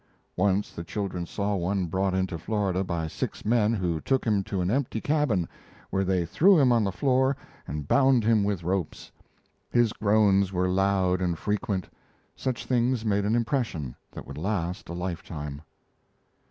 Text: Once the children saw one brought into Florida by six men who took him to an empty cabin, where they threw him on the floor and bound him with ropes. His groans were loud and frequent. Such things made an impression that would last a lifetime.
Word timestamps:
Once 0.35 0.71
the 0.71 0.83
children 0.83 1.27
saw 1.27 1.53
one 1.55 1.85
brought 1.85 2.15
into 2.15 2.35
Florida 2.35 2.83
by 2.83 3.05
six 3.05 3.45
men 3.45 3.71
who 3.71 4.01
took 4.01 4.25
him 4.25 4.43
to 4.43 4.59
an 4.59 4.71
empty 4.71 4.99
cabin, 4.99 5.47
where 5.91 6.03
they 6.03 6.25
threw 6.25 6.57
him 6.57 6.71
on 6.71 6.83
the 6.83 6.91
floor 6.91 7.37
and 7.67 7.87
bound 7.87 8.23
him 8.23 8.43
with 8.43 8.63
ropes. 8.63 9.11
His 9.69 9.93
groans 9.93 10.51
were 10.51 10.67
loud 10.69 11.21
and 11.21 11.37
frequent. 11.37 11.87
Such 12.35 12.65
things 12.65 13.05
made 13.05 13.25
an 13.25 13.35
impression 13.35 13.95
that 14.11 14.25
would 14.25 14.39
last 14.39 14.89
a 14.89 14.93
lifetime. 14.93 15.61